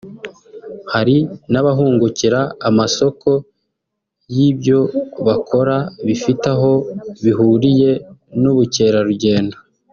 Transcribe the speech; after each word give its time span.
Hari 0.93 1.17
n’abahungukira 1.51 2.39
amasoko 2.69 3.29
y’ibyobakora 4.35 5.77
bifite 6.07 6.45
aho 6.55 6.73
bihuriye 7.23 7.91
n’Ubukerarugendo 8.41 9.57